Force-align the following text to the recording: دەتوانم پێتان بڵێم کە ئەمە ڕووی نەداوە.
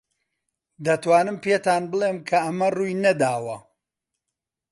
دەتوانم 0.85 1.37
پێتان 1.43 1.83
بڵێم 1.91 2.17
کە 2.27 2.37
ئەمە 2.45 2.67
ڕووی 2.75 2.99
نەداوە. 3.05 3.57